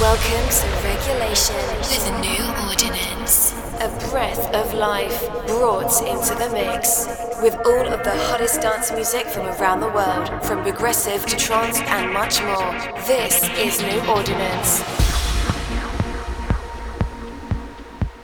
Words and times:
Welcome 0.00 0.48
to 0.48 0.66
Regulation 0.88 1.56
with 1.80 2.08
a 2.08 2.20
new 2.20 2.68
ordinance. 2.70 3.52
A 3.80 4.08
breath 4.08 4.54
of 4.54 4.72
life 4.72 5.28
brought 5.46 5.92
into 6.08 6.34
the 6.36 6.48
mix. 6.54 7.06
With 7.42 7.54
all 7.66 7.86
of 7.86 8.02
the 8.02 8.16
hottest 8.28 8.62
dance 8.62 8.90
music 8.92 9.26
from 9.26 9.46
around 9.48 9.80
the 9.80 9.90
world, 9.90 10.42
from 10.42 10.62
progressive 10.62 11.26
to 11.26 11.36
trance 11.36 11.80
and 11.80 12.14
much 12.14 12.40
more. 12.40 12.72
This 13.06 13.44
is 13.58 13.82
New 13.82 14.00
Ordinance. 14.10 14.82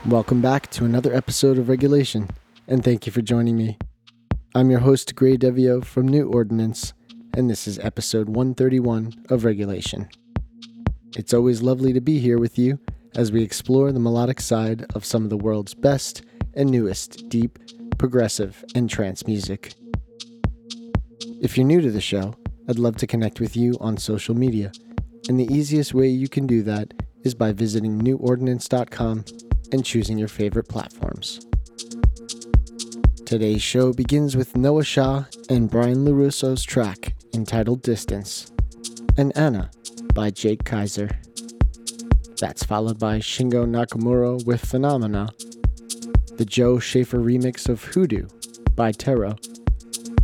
Welcome 0.07 0.41
back 0.41 0.71
to 0.71 0.87
another 0.87 1.13
episode 1.13 1.59
of 1.59 1.69
Regulation, 1.69 2.31
and 2.67 2.83
thank 2.83 3.05
you 3.05 3.13
for 3.13 3.21
joining 3.21 3.59
me. 3.59 3.77
I'm 4.55 4.71
your 4.71 4.81
host, 4.81 5.15
Gray 5.15 5.37
Devio 5.37 5.85
from 5.85 6.09
New 6.09 6.27
Ordinance, 6.27 6.95
and 7.35 7.51
this 7.51 7.69
is 7.69 7.79
episode 7.81 8.31
131 8.31 9.27
of 9.29 9.45
Regulation. 9.45 10.09
It's 11.15 11.35
always 11.35 11.63
lovely 11.63 11.93
to 11.93 12.01
be 12.01 12.19
here 12.19 12.39
with 12.39 12.59
you 12.59 12.79
as 13.15 13.33
we 13.33 13.43
explore 13.43 13.93
the 13.93 14.01
melodic 14.01 14.41
side 14.41 14.85
of 14.95 15.05
some 15.05 15.25
of 15.25 15.31
the 15.31 15.37
world's 15.37 15.75
best 15.75 16.23
and 16.55 16.71
newest 16.71 17.29
deep, 17.29 17.59
progressive, 17.99 18.65
and 18.75 18.89
trance 18.89 19.27
music. 19.27 19.75
If 21.41 21.57
you're 21.57 21.67
new 21.67 21.81
to 21.81 21.91
the 21.91 22.01
show, 22.01 22.35
I'd 22.69 22.79
love 22.79 22.97
to 22.97 23.07
connect 23.07 23.41
with 23.41 23.57
you 23.57 23.77
on 23.81 23.97
social 23.97 24.35
media, 24.35 24.73
and 25.29 25.39
the 25.39 25.53
easiest 25.53 25.95
way 25.95 26.09
you 26.09 26.29
can 26.29 26.47
do 26.47 26.63
that 26.65 26.93
is 27.23 27.35
by 27.35 27.53
visiting 27.53 28.01
newordinance.com 28.01 29.25
and 29.73 29.85
choosing 29.85 30.19
your 30.19 30.29
favorite 30.29 30.69
platforms. 30.69 31.47
Today's 33.25 33.63
show 33.63 33.93
begins 33.93 34.37
with 34.37 34.57
Noah 34.57 34.85
Shaw 34.85 35.25
and 35.51 35.71
Brian 35.71 36.05
LaRusso's 36.05 36.63
track 36.63 37.17
entitled 37.37 37.83
Distance, 37.83 38.51
and 39.17 39.37
Anna 39.37 39.71
by 40.17 40.31
Jake 40.31 40.65
Kaiser. 40.65 41.11
That's 42.41 42.65
followed 42.65 42.99
by 42.99 43.19
Shingo 43.19 43.67
Nakamura 43.67 44.47
with 44.47 44.65
Phenomena, 44.65 45.29
the 46.39 46.45
Joe 46.47 46.79
Schaefer 46.79 47.19
remix 47.19 47.69
of 47.69 47.85
Hoodoo 47.85 48.27
by 48.75 48.93
Taro, 48.93 49.37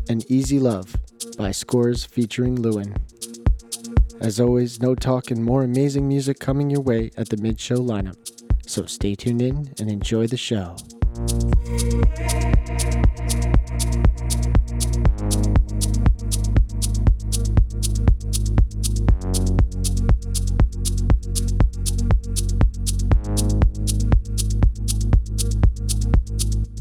and 0.09 0.25
Easy 0.31 0.59
Love 0.59 0.97
by 1.37 1.51
Scores 1.51 2.07
featuring 2.07 2.57
Lewin. 2.57 2.97
As 4.23 4.41
always, 4.41 4.81
no 4.81 4.95
talk 4.95 5.31
and 5.31 5.45
more 5.45 5.63
amazing 5.63 6.09
music 6.09 6.39
coming 6.39 6.71
your 6.71 6.81
way 6.81 7.11
at 7.19 7.29
the 7.29 7.37
mid 7.37 7.61
show 7.61 7.77
lineup, 7.77 8.17
so 8.67 8.87
stay 8.87 9.15
tuned 9.15 9.43
in 9.43 9.75
and 9.79 9.91
enjoy 9.91 10.27
the 10.27 10.39
show. 10.39 10.75
Thank 18.33 18.49
you 26.55 26.72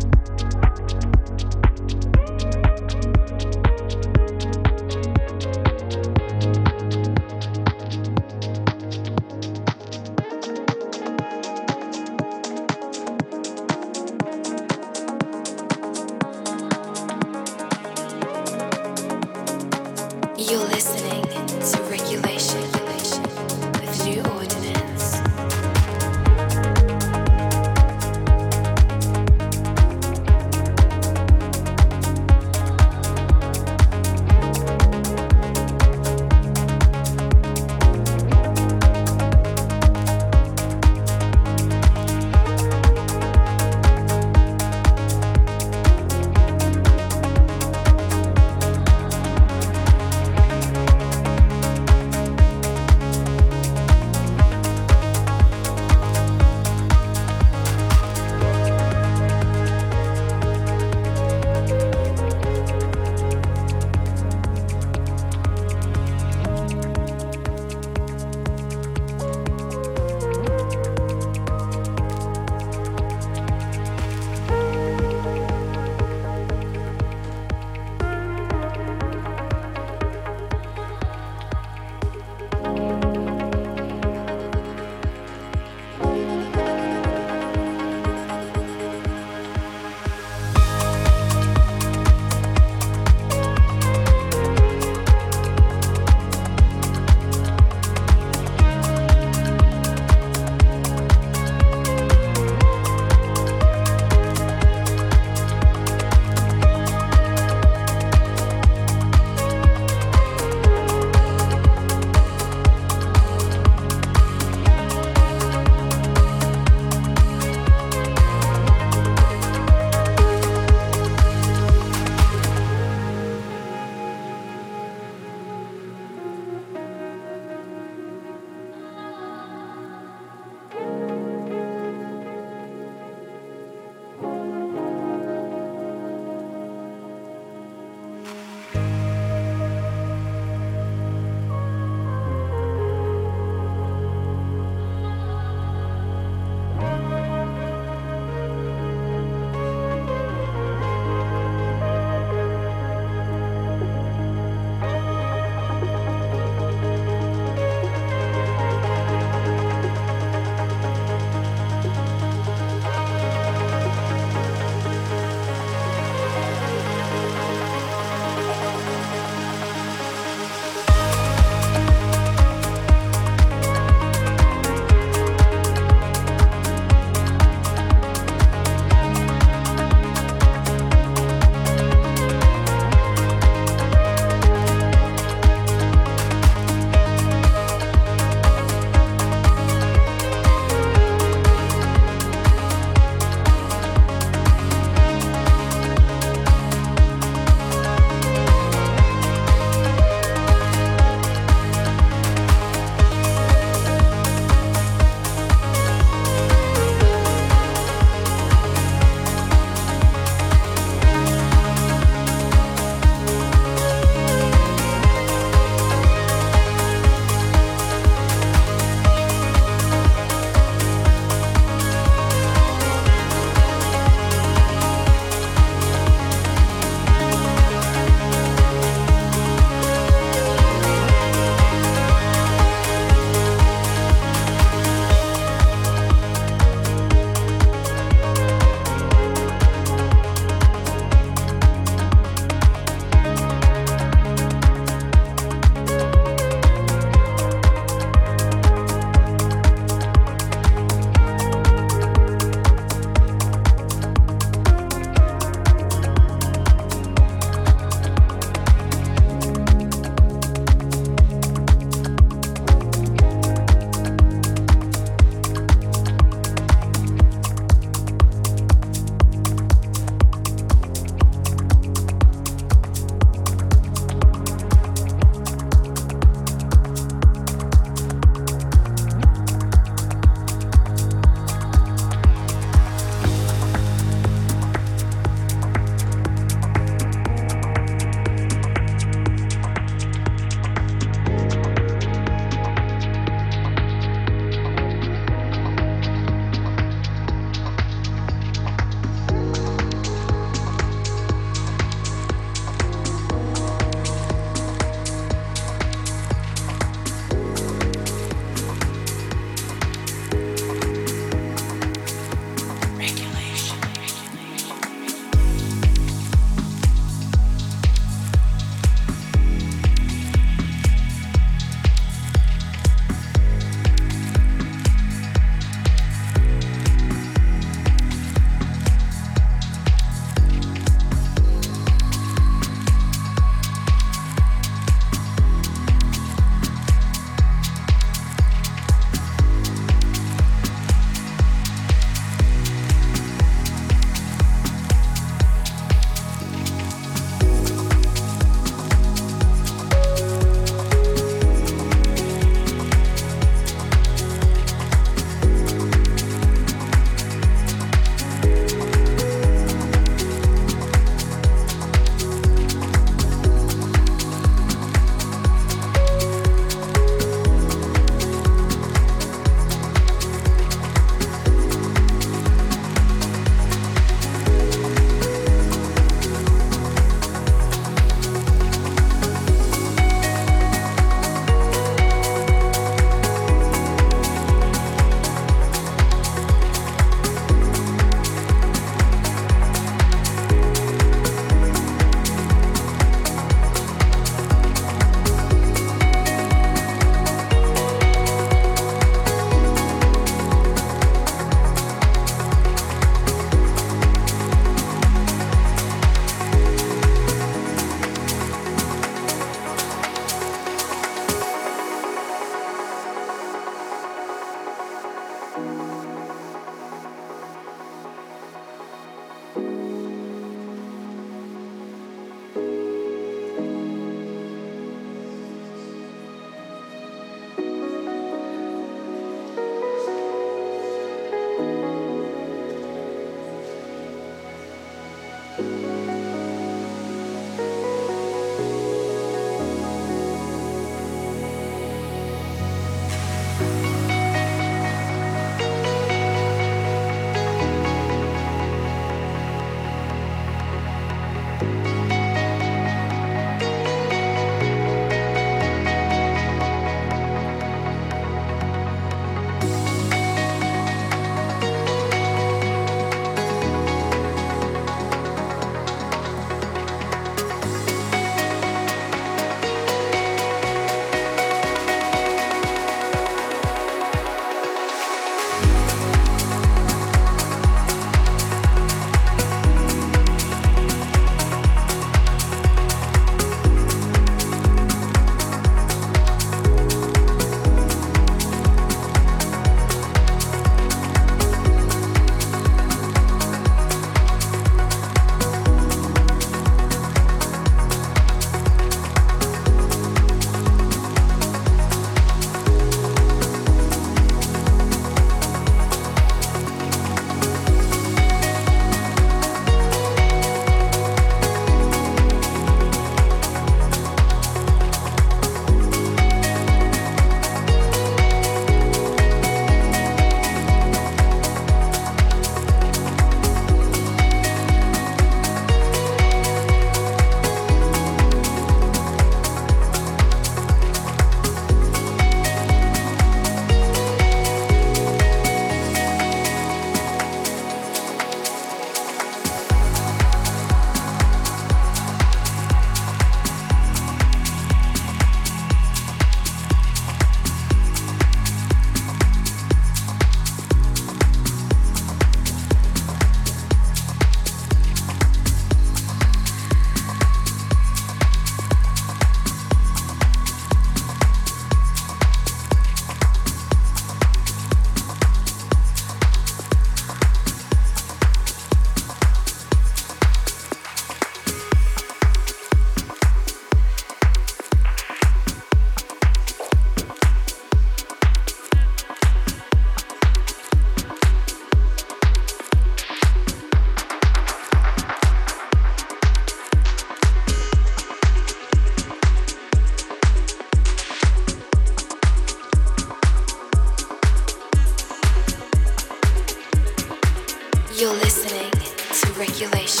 You're 598.01 598.11
listening 598.13 598.71
to 598.71 599.33
Regulation. 599.33 600.00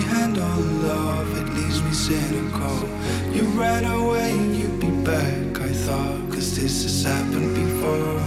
comprehend 0.00 0.38
all 0.38 0.60
love, 0.88 1.38
it 1.38 1.54
leaves 1.54 1.82
me 1.82 1.92
cynical. 1.92 2.88
You 3.32 3.42
ran 3.60 3.84
away 3.84 4.30
and 4.32 4.56
you'd 4.56 4.80
be 4.80 4.90
back, 5.04 5.60
I 5.60 5.68
thought, 5.68 6.30
cause 6.30 6.56
this 6.56 6.82
has 6.84 7.04
happened 7.04 7.54
before. 7.54 8.18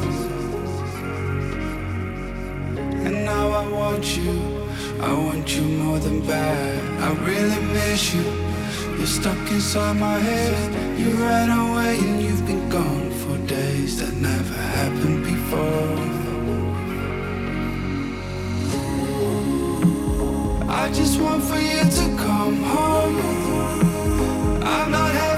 And 3.06 3.26
now 3.26 3.50
I 3.50 3.68
want 3.68 4.18
you, 4.18 4.68
I 5.02 5.14
want 5.14 5.56
you 5.56 5.64
more 5.64 6.00
than 6.00 6.26
bad. 6.26 7.02
I 7.02 7.12
really 7.26 7.62
miss 7.74 8.14
you, 8.14 8.24
you're 8.98 9.08
stuck 9.08 9.52
inside 9.52 9.98
my 9.98 10.20
head. 10.20 11.00
You 11.00 11.10
ran 11.12 11.50
away 11.50 11.98
and 11.98 12.22
you've 12.22 12.46
been 12.46 12.70
gone 12.70 13.12
for 13.12 13.38
days 13.48 14.00
that 14.00 14.14
never 14.14 14.54
happened 14.54 15.24
before. 15.24 16.13
I 20.84 20.92
just 20.92 21.18
want 21.18 21.42
for 21.42 21.56
you 21.56 21.80
to 21.80 22.18
come 22.22 22.62
home. 22.62 23.16
I'm 24.62 24.92
not 24.92 25.12
happy. 25.14 25.33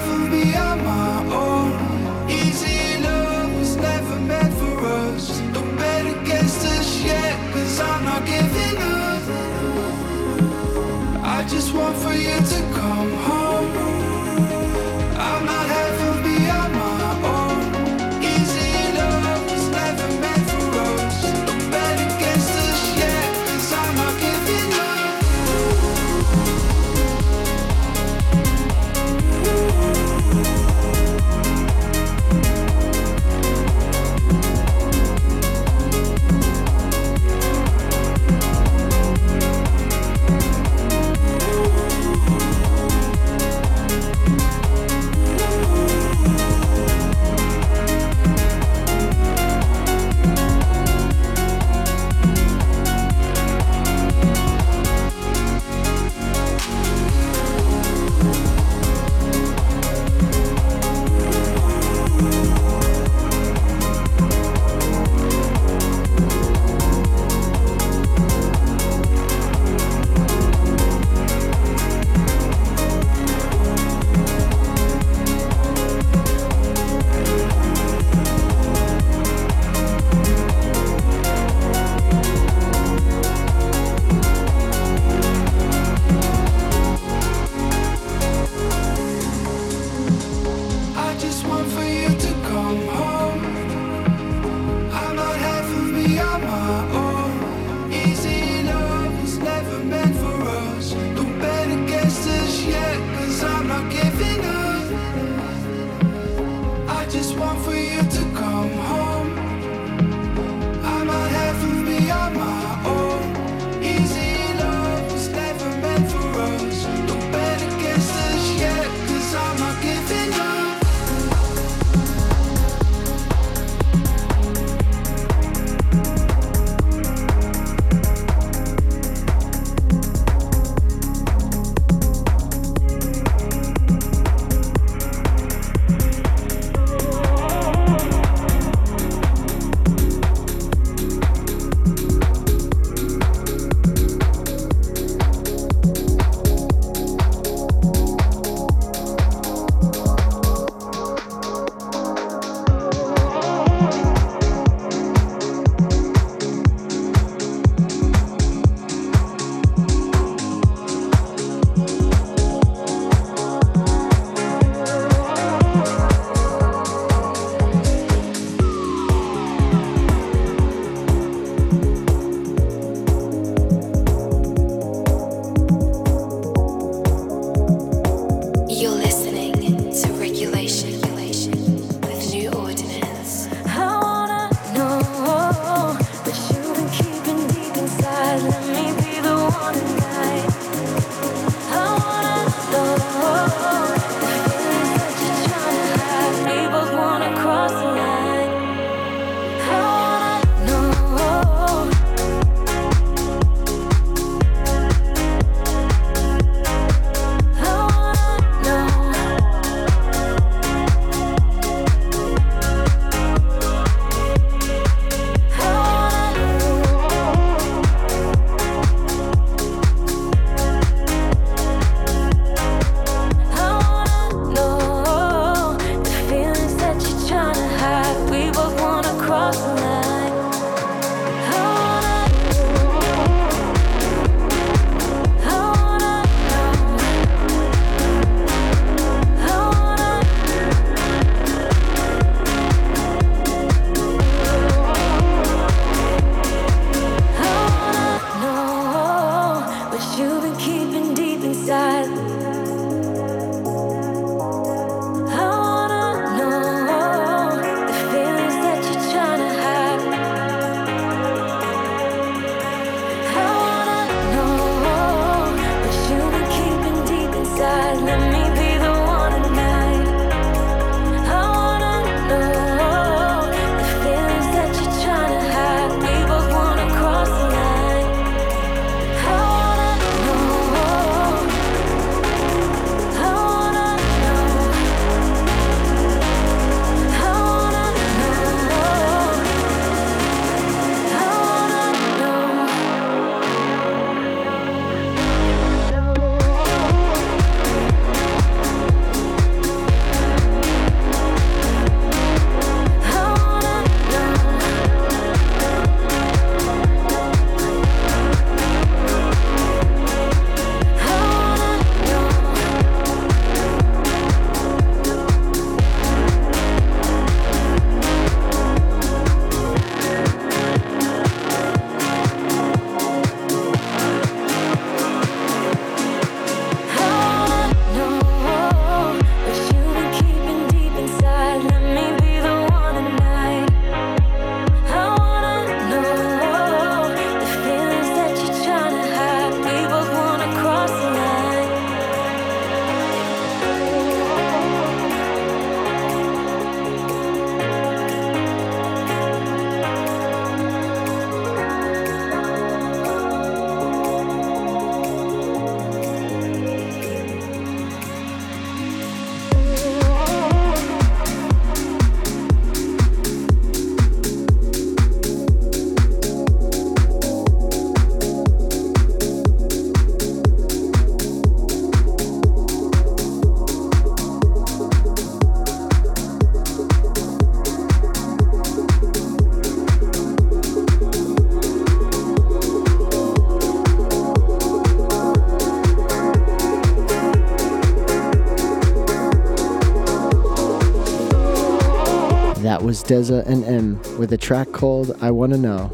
Was 392.85 393.03
Deza 393.03 393.43
and 393.47 393.65
M 393.65 393.99
with 394.19 394.31
a 394.33 394.37
track 394.37 394.71
called 394.71 395.17
I 395.19 395.31
Wanna 395.31 395.57
Know. 395.57 395.89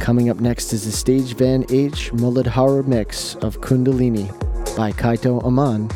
Coming 0.00 0.30
up 0.30 0.40
next 0.40 0.72
is 0.72 0.84
the 0.84 0.90
Stage 0.90 1.36
Van 1.36 1.64
H 1.70 2.10
Muladhara 2.10 2.84
mix 2.84 3.36
of 3.36 3.60
Kundalini 3.60 4.26
by 4.76 4.90
Kaito 4.90 5.40
Aman 5.44 5.88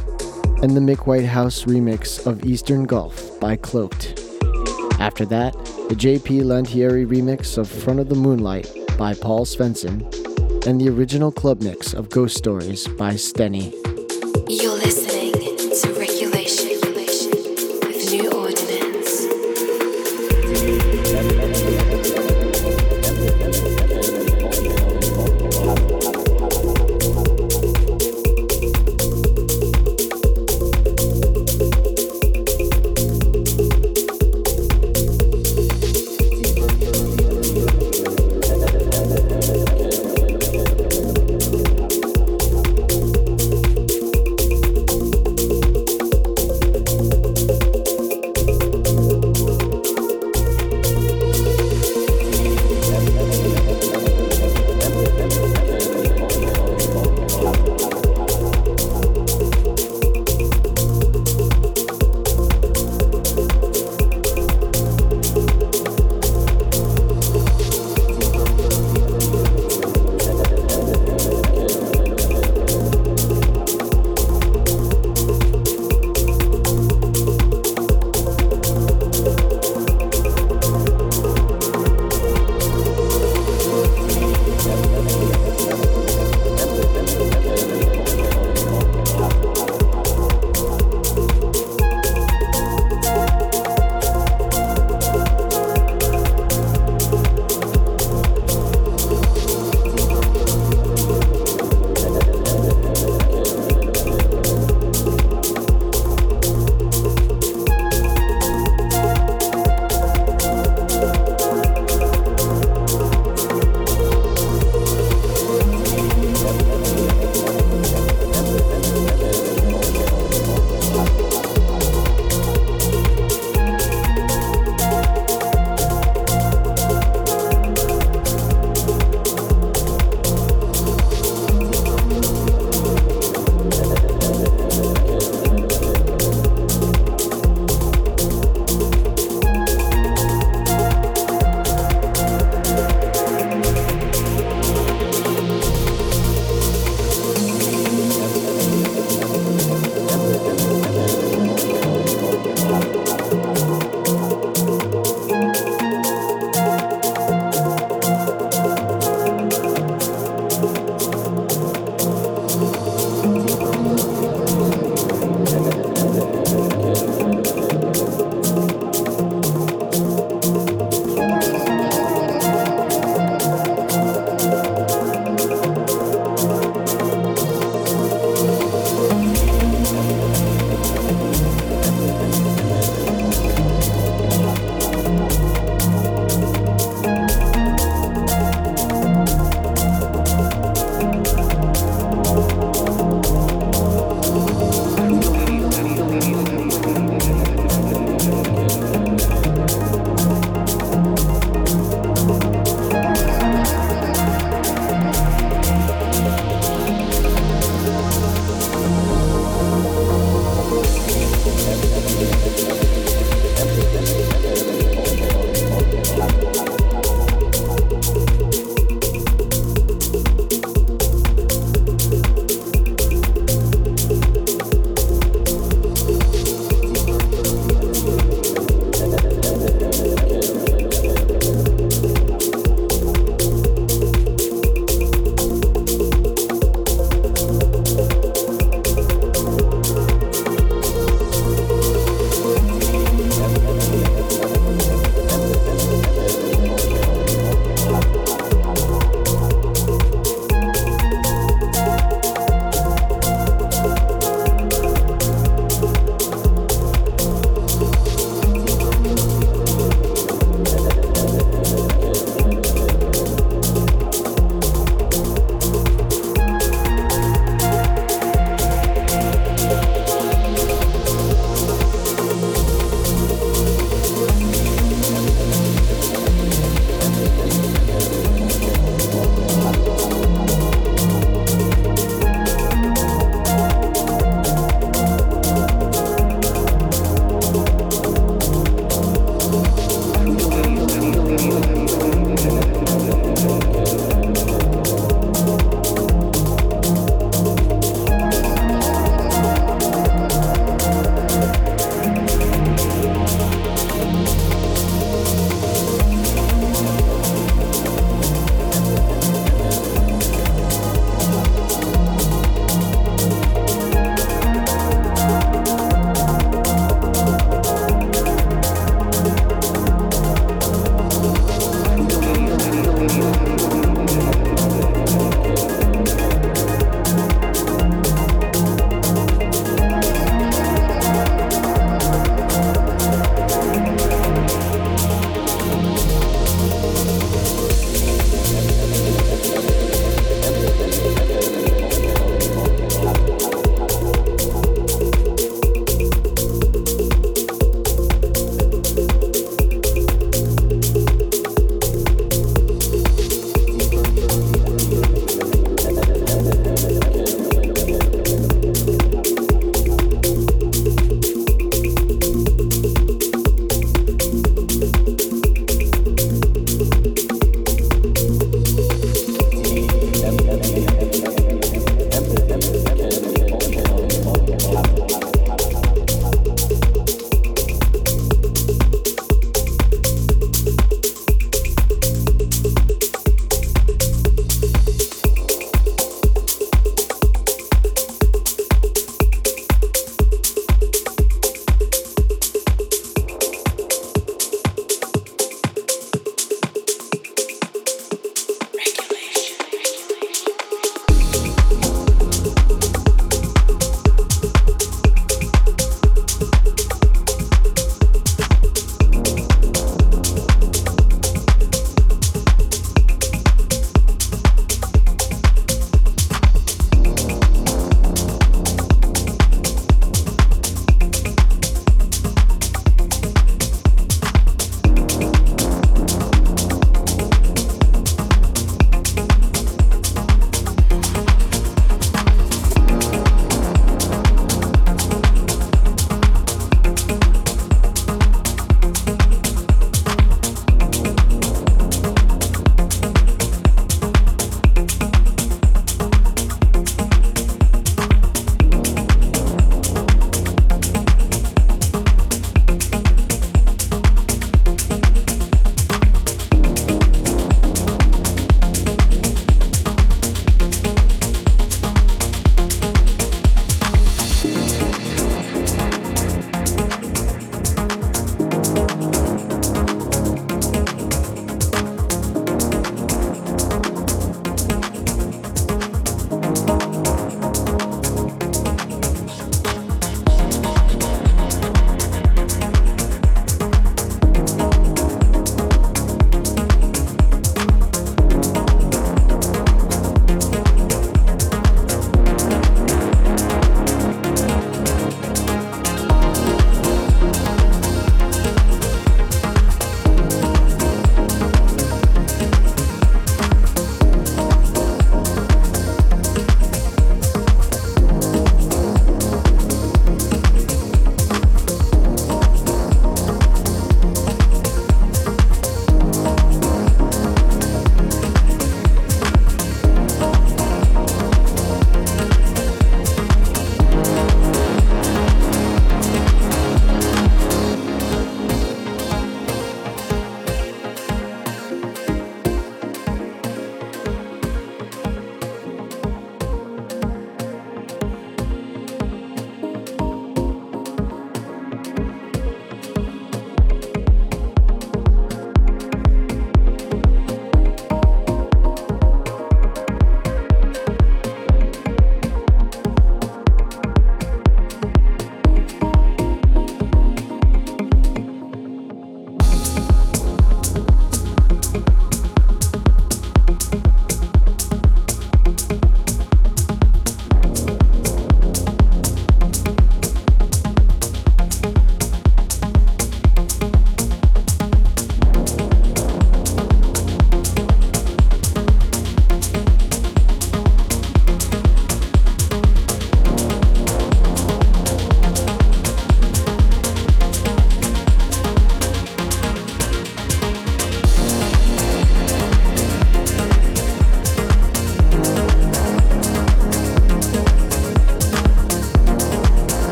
and 0.63 0.77
the 0.77 0.81
Mick 0.81 1.09
Whitehouse 1.09 1.65
remix 1.65 2.25
of 2.25 2.45
Eastern 2.45 2.85
Gulf 2.85 3.41
by 3.41 3.57
Cloaked. 3.57 4.21
After 5.01 5.27
that, 5.27 5.55
the 5.89 5.97
JP 5.97 6.43
Lantieri 6.45 7.05
remix 7.05 7.59
of 7.59 7.69
Front 7.69 7.99
of 7.99 8.09
the 8.09 8.15
Moonlight 8.15 8.73
by 8.97 9.13
Paul 9.13 9.45
Svensson 9.45 10.03
and 10.69 10.81
the 10.81 10.89
original 10.89 11.33
club 11.33 11.63
mix 11.63 11.93
of 11.95 12.11
Ghost 12.11 12.37
Stories 12.37 12.87
by 12.87 13.15
Stenny. 13.15 13.73
You're 14.49 14.76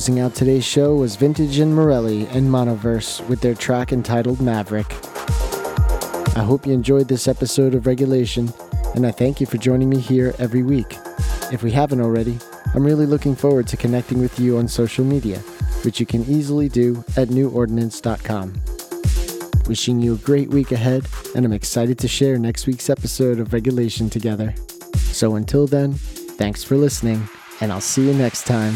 Closing 0.00 0.20
out 0.20 0.34
today's 0.34 0.64
show 0.64 0.94
was 0.94 1.16
Vintage 1.16 1.58
and 1.58 1.74
Morelli 1.74 2.26
and 2.28 2.48
Monoverse 2.48 3.20
with 3.28 3.42
their 3.42 3.54
track 3.54 3.92
entitled 3.92 4.40
Maverick. 4.40 4.86
I 6.34 6.42
hope 6.42 6.66
you 6.66 6.72
enjoyed 6.72 7.06
this 7.06 7.28
episode 7.28 7.74
of 7.74 7.86
Regulation, 7.86 8.50
and 8.94 9.06
I 9.06 9.10
thank 9.10 9.42
you 9.42 9.46
for 9.46 9.58
joining 9.58 9.90
me 9.90 10.00
here 10.00 10.34
every 10.38 10.62
week. 10.62 10.96
If 11.52 11.62
we 11.62 11.70
haven't 11.70 12.00
already, 12.00 12.38
I'm 12.74 12.82
really 12.82 13.04
looking 13.04 13.36
forward 13.36 13.66
to 13.66 13.76
connecting 13.76 14.22
with 14.22 14.40
you 14.40 14.56
on 14.56 14.68
social 14.68 15.04
media, 15.04 15.40
which 15.84 16.00
you 16.00 16.06
can 16.06 16.22
easily 16.22 16.70
do 16.70 17.04
at 17.18 17.28
newordinance.com. 17.28 18.54
Wishing 19.68 20.00
you 20.00 20.14
a 20.14 20.24
great 20.24 20.48
week 20.48 20.72
ahead, 20.72 21.04
and 21.36 21.44
I'm 21.44 21.52
excited 21.52 21.98
to 21.98 22.08
share 22.08 22.38
next 22.38 22.66
week's 22.66 22.88
episode 22.88 23.38
of 23.38 23.52
Regulation 23.52 24.08
together. 24.08 24.54
So 24.94 25.34
until 25.34 25.66
then, 25.66 25.92
thanks 25.92 26.64
for 26.64 26.78
listening, 26.78 27.28
and 27.60 27.70
I'll 27.70 27.82
see 27.82 28.06
you 28.06 28.14
next 28.14 28.46
time. 28.46 28.74